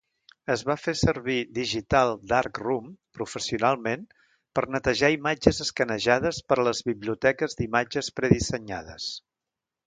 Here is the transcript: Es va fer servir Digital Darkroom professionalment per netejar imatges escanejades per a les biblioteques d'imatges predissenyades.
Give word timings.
Es 0.51 0.61
va 0.67 0.75
fer 0.83 0.93
servir 0.99 1.33
Digital 1.57 2.13
Darkroom 2.31 2.87
professionalment 3.17 4.07
per 4.59 4.63
netejar 4.77 5.13
imatges 5.17 5.61
escanejades 5.67 6.41
per 6.49 6.59
a 6.61 6.67
les 6.71 6.83
biblioteques 6.89 7.57
d'imatges 7.61 8.11
predissenyades. 8.23 9.13